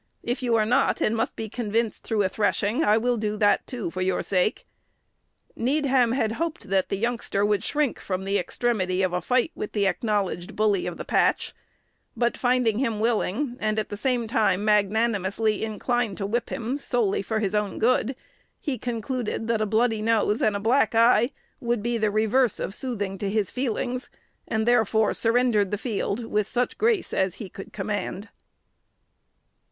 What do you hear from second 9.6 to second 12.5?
the acknowledged "bully of the patch;" but